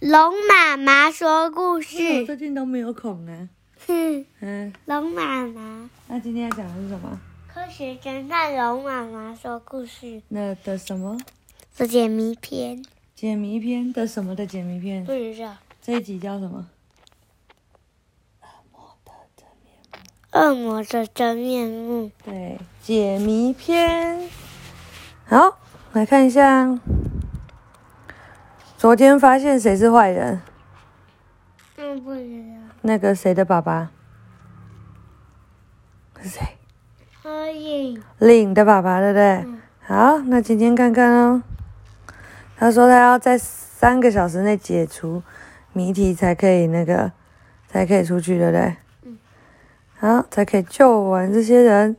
[0.00, 2.24] 龙妈妈说故我事。
[2.24, 3.48] 最近都没有孔啊。
[3.84, 7.18] 哼，嗯，龙妈妈，那今天要讲的是什么？
[7.52, 11.18] 科学侦探龙妈妈说故事那的什么
[11.76, 12.84] 的解谜篇，
[13.16, 15.12] 解谜篇的什么的解谜篇不？
[15.12, 15.56] 知道。
[15.82, 16.68] 这一集叫什么？
[20.30, 22.12] 恶魔的真面目。
[22.24, 24.28] 对，解谜篇。
[25.24, 25.58] 好，
[25.92, 26.78] 来看一下。
[28.78, 30.40] 昨天发现谁是坏人？
[31.78, 32.74] 嗯，不知道。
[32.82, 33.90] 那个谁的爸爸？
[36.22, 36.46] 是谁？
[37.20, 38.00] 可以。
[38.18, 39.24] 领的爸爸，对不对？
[39.44, 41.42] 嗯好，那今天看看哦。
[42.56, 45.24] 他说他要在三个小时内解除
[45.72, 47.10] 谜题才可以那个，
[47.66, 48.76] 才可以出去，对不对？
[49.02, 49.18] 嗯。
[49.98, 51.96] 好，才可以救完这些人。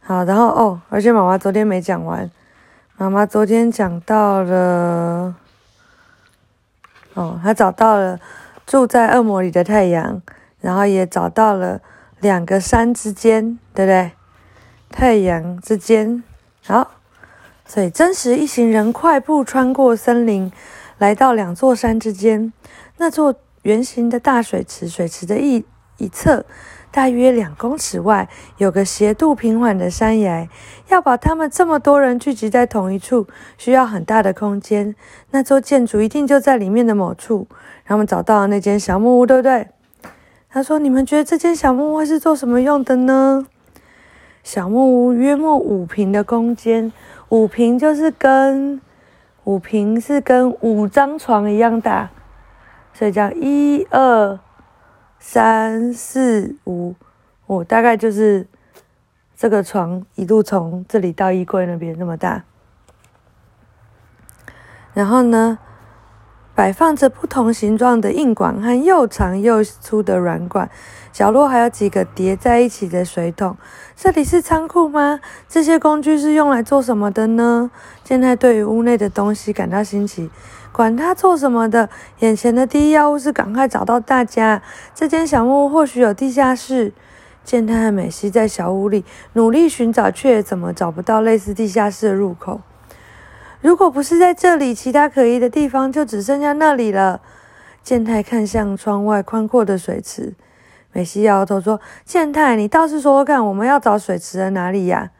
[0.00, 2.30] 好，然后哦，而且妈妈昨天没讲完，
[2.98, 5.34] 妈妈昨天讲到了，
[7.16, 8.20] 哦，他找到了
[8.66, 10.22] 住在恶魔里的太阳，
[10.60, 11.80] 然后也找到了
[12.20, 14.12] 两个山之间，对不对？
[14.90, 16.22] 太阳之间，
[16.64, 16.92] 好，
[17.66, 20.52] 所以真实一行人快步穿过森林，
[20.98, 22.52] 来到两座山之间。
[22.98, 25.64] 那座圆形的大水池，水池的一
[25.98, 26.44] 一侧，
[26.90, 30.48] 大约两公尺外，有个斜度平缓的山崖。
[30.88, 33.26] 要把他们这么多人聚集在同一处，
[33.58, 34.94] 需要很大的空间。
[35.30, 37.46] 那座建筑一定就在里面的某处。
[37.84, 39.68] 他们找到了那间小木屋，对不对？
[40.48, 43.46] 他说：“你们觉得这间小木屋是做什么用的呢？”
[44.42, 46.92] 小木屋约莫五平的空间，
[47.28, 48.80] 五平就是跟
[49.44, 52.10] 五平是跟五张床一样大，
[52.94, 54.38] 所以叫一二
[55.28, 56.94] 三四五
[57.46, 58.46] 我，大概就是
[59.36, 62.44] 这个床一路从这里到衣柜那边那么大。
[64.94, 65.58] 然后呢，
[66.56, 70.70] 摆放着不同形状的硬管和又长又粗的软管，
[71.12, 73.58] 角落还有几个叠在一起的水桶。
[73.94, 75.20] 这里是仓库吗？
[75.46, 77.70] 这些工具是用来做什么的呢？
[78.02, 80.30] 健太对于屋内的东西感到新奇，
[80.72, 84.62] 管它做什么的，眼前的第一要务是赶快找到大家。
[84.94, 86.94] 这间小木屋或许有地下室。
[87.44, 89.04] 健太和美希在小屋里
[89.34, 92.62] 努力寻找，却怎么找不到类似地下室的入口。
[93.60, 97.20] 如果不是在这里，其他可疑的地方就只剩下那里了。
[97.82, 100.34] 健太看向窗外宽阔的水池，
[100.92, 105.10] 美希摇头说：“健太，你倒是说说看，我们要找水池在哪里呀？”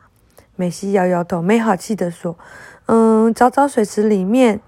[0.56, 2.36] 美希摇摇头，没好气地说
[2.86, 4.60] ：“嗯，找找水池里面。”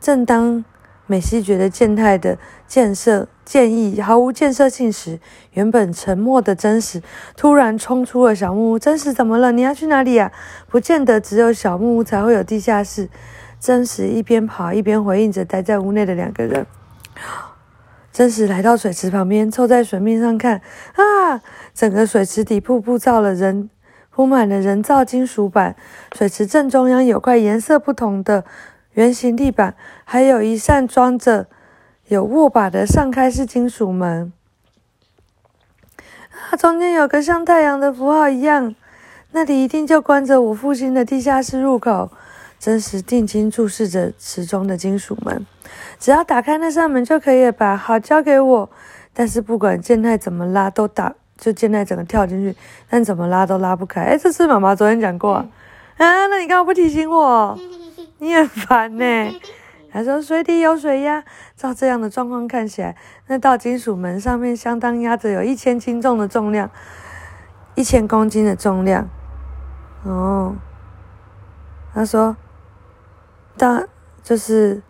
[0.00, 0.64] 正当
[1.06, 5.20] 美希觉得健太的建设建议毫无建设性时，
[5.52, 7.02] 原本沉默的真实
[7.36, 8.78] 突然冲出了小木屋。
[8.78, 9.52] 真实怎么了？
[9.52, 10.32] 你要去哪里呀、
[10.68, 13.08] 不见得只有小木屋才会有地下室。
[13.60, 16.66] 真实一边跑一边回应着待在屋内的两个人。
[18.12, 20.60] 真实来到水池旁边，凑在水面上看，
[20.94, 21.40] 啊！
[21.74, 23.70] 整个水池底部布造了人
[24.10, 25.74] 铺满了人造金属板，
[26.14, 28.44] 水池正中央有块颜色不同的
[28.92, 31.48] 圆形地板，还有一扇装着
[32.08, 34.32] 有握把的上开式金属门。
[36.30, 38.74] 啊，中间有个像太阳的符号一样，
[39.32, 42.10] 那里一定就关着我父亲的地下室入口。
[42.56, 45.46] 真实定睛注视着池中的金属门，
[45.98, 47.76] 只要打开那扇门就可以了吧？
[47.76, 48.70] 好，交给我。
[49.12, 52.56] 但是不管健太怎么拉，都打就健太整个跳进去，
[52.88, 54.02] 但怎么拉都拉不开。
[54.02, 55.46] 哎，这是妈妈昨天讲过啊。
[55.98, 57.58] 啊，那你干嘛不提醒我？
[58.18, 59.04] 你很烦呢、
[59.94, 61.22] 他说水底有水压，
[61.56, 62.96] 照这样的状况看起来，
[63.28, 66.68] 那道金属门上面相当压着有一千斤重的重量，
[67.76, 69.08] 一千公斤的重量。
[70.02, 70.56] 哦，
[71.94, 72.36] 他说，
[73.56, 73.86] 当
[74.20, 74.82] 就是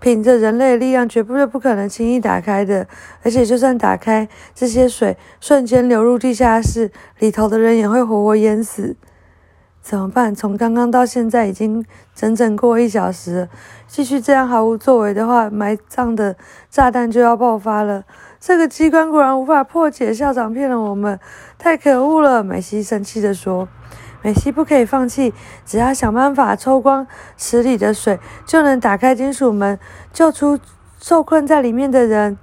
[0.00, 2.86] 凭着人类的力量，绝不是不可能轻易打开的。
[3.22, 8.96] 而且就算打开，这些水瞬间流入地下室，里头的人也会活活淹死。
[9.86, 10.34] 怎么办？
[10.34, 13.48] 从刚刚到现在已经整整过一小时了，
[13.86, 16.34] 继续这样毫无作为的话，埋葬的
[16.68, 18.02] 炸弹就要爆发了。
[18.40, 21.20] 这个机关果然无法破解，校长骗了我们，
[21.56, 22.42] 太可恶了！
[22.42, 23.68] 美西生气地说。
[24.22, 25.32] 美西不可以放弃，
[25.64, 27.06] 只要想办法抽光
[27.36, 29.78] 池里的水，就能打开金属门，
[30.12, 30.58] 救出
[30.98, 32.36] 受困在里面的人。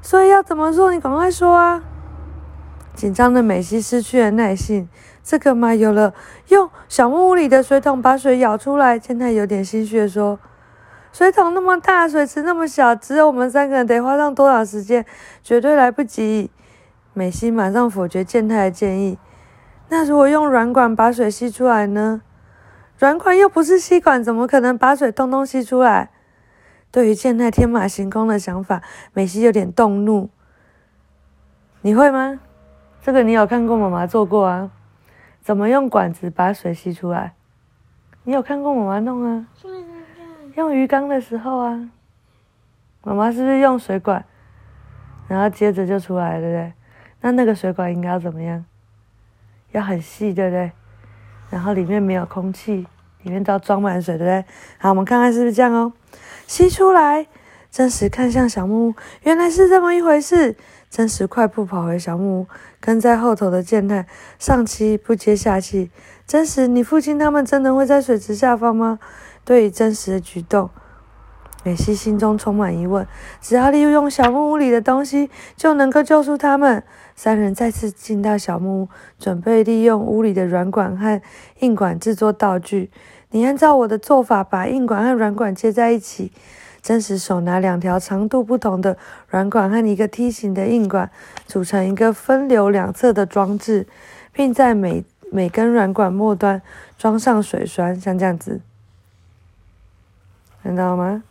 [0.00, 0.90] 所以要怎么做？
[0.90, 1.82] 你赶快说啊！
[2.96, 4.88] 紧张的美西失去了耐性。
[5.22, 6.14] 这个嘛，有了，
[6.48, 8.98] 用小木屋里的水桶把水舀出来。
[8.98, 10.38] 健太有点心虚地说
[11.12, 15.04] ：“水桶那么大，水池那么小，只有我们三个人，得花上多少时间？
[15.42, 16.50] 绝对来不及。”
[17.12, 19.18] 美西马上否决健太的建议。
[19.88, 22.22] 那如果用软管把水吸出来呢？
[22.98, 26.10] 软管又不是吸管，怎么可能把水通通吸出来？
[26.92, 28.80] 对于健太天马行空的想法，
[29.12, 30.30] 美希有点动怒。
[31.82, 32.40] 你会吗？
[33.06, 34.68] 这个你有看过妈妈做过啊？
[35.40, 37.34] 怎么用管子把水吸出来？
[38.24, 39.46] 你有看过妈妈弄啊？
[40.56, 41.88] 用鱼缸的时候啊，
[43.04, 44.24] 妈妈是不是用水管，
[45.28, 46.72] 然后接着就出来，对不对？
[47.20, 48.64] 那那个水管应该要怎么样？
[49.70, 50.72] 要很细，对不对？
[51.48, 52.88] 然后里面没有空气，
[53.22, 54.44] 里面都要装满水，对不对？
[54.78, 55.92] 好，我们看看是不是这样哦。
[56.48, 57.24] 吸出来，
[57.70, 60.56] 真实看向小木屋，原来是这么一回事。
[60.88, 62.46] 真实快步跑回小木屋，
[62.80, 64.06] 跟在后头的健太
[64.38, 65.90] 上气不接下气。
[66.26, 68.98] 真实，你父亲他们真的会在水池下方吗？
[69.44, 70.70] 对于真实的举动，
[71.64, 73.06] 美希心中充满疑问。
[73.42, 76.82] 只要利用小木屋里的东西，就能够救出他们。
[77.14, 81.20] 三人再次进到小木屋，准备利用屋里的软管和
[81.58, 82.90] 硬管制作道具。
[83.30, 86.32] 你按照我的做法，把硬管和软管接在一起。
[86.86, 88.96] 真实手拿两条长度不同的
[89.28, 91.10] 软管和一个梯形的硬管，
[91.44, 93.88] 组成一个分流两侧的装置，
[94.32, 96.62] 并在每每根软管末端
[96.96, 98.60] 装上水栓，像这样子，
[100.62, 101.24] 看到吗？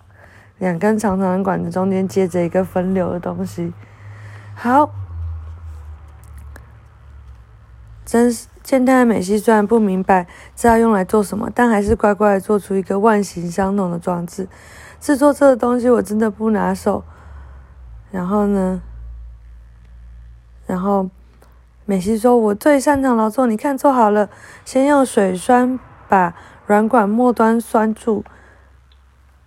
[0.58, 3.72] 两根长长的管子中间接着一个分流的东西。
[4.56, 4.90] 好，
[8.06, 8.30] 真
[8.62, 14.50] 健太美希虽然不明白这要用来做什么，但还是乖乖的做出一个万形相同的装置。
[15.06, 17.04] 制作这个东西我真的不拿手。
[18.10, 18.82] 然后呢？
[20.66, 21.12] 然后
[21.86, 24.32] 美西说：“我最擅长劳作，你看做好了，
[24.66, 25.80] 先用水栓
[26.10, 26.34] 把
[26.66, 28.24] 软管末端拴住，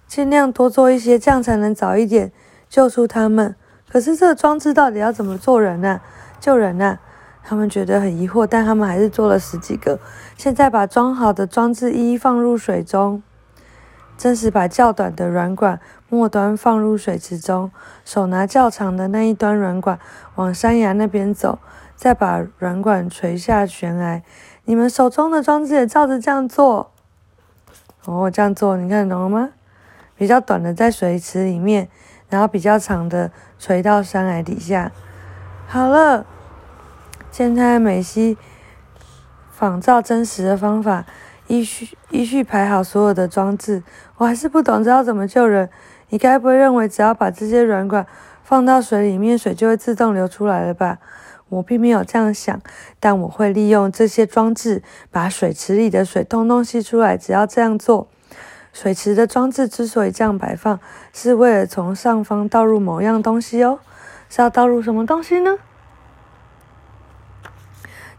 [0.06, 2.31] 尽量多做一些，这样才能早一点
[2.69, 3.56] 救出他们。
[3.90, 6.00] 可是这个装置到底要怎么做人呢？
[6.38, 7.00] 救人呢？”
[7.43, 9.99] 他们觉得很疑惑，但他们还是做了十几个。
[10.37, 13.25] 现在把装好的装置一一放入水中。
[14.18, 17.70] 真实把较短的软管末端放入水池中，
[18.04, 19.98] 手拿较长的那一端软管
[20.34, 21.60] 往山崖那边走，
[21.94, 24.20] 再把软管垂下悬崖。
[24.64, 26.90] 你们手中的装置也照着这样做。
[28.04, 29.50] 哦，这样做，你看懂了吗？
[30.16, 31.88] 比较短的在水池里面，
[32.28, 34.90] 然后比较长的垂到山崖底下。
[35.68, 36.26] 好了，
[37.30, 38.36] 现在美西
[39.52, 41.04] 仿照真实的方法。
[41.48, 43.82] 依序依序排好所有的装置，
[44.18, 45.68] 我还是不懂知道怎么救人。
[46.10, 48.06] 你该不会认为只要把这些软管
[48.42, 50.98] 放到水里面，水就会自动流出来了吧？
[51.48, 52.60] 我并没有这样想，
[53.00, 57.16] 但我会利用这些装置把水池里的水通通吸出来。
[57.16, 58.08] 只要这样做，
[58.72, 60.78] 水池的装置之所以这样摆放，
[61.12, 63.78] 是为了从上方倒入某样东西哦。
[64.28, 65.56] 是要倒入什么东西呢？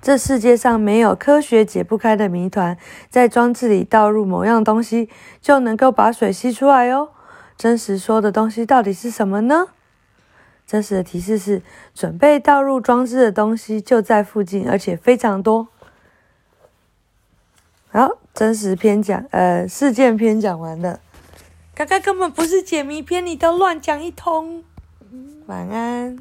[0.01, 2.77] 这世界上没有科学解不开的谜团，
[3.09, 5.09] 在装置里倒入某样东西，
[5.41, 7.09] 就能够把水吸出来哦。
[7.57, 9.67] 真实说的东西到底是什么呢？
[10.65, 11.61] 真实的提示是：
[11.93, 15.67] 准备倒入装置的东西就在附近，而且非常多。
[17.91, 21.01] 好，真实篇讲，呃，事件篇讲完了。
[21.75, 24.63] 刚刚根本不是解谜篇，你都乱讲一通。
[25.47, 26.17] 晚安。